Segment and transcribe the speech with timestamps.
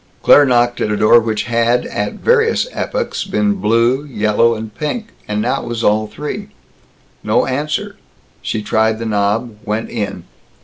[0.23, 5.09] Claire knocked at a door which had at various epochs been blue, yellow, and pink,
[5.27, 6.47] and now was all three.
[7.23, 7.97] No answer.
[8.41, 10.23] She tried the knob, went in.